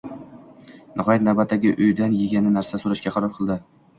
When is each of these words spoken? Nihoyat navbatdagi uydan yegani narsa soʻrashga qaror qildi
Nihoyat 1.01 1.25
navbatdagi 1.27 1.73
uydan 1.87 2.17
yegani 2.21 2.53
narsa 2.57 2.83
soʻrashga 2.85 3.15
qaror 3.19 3.37
qildi 3.37 3.59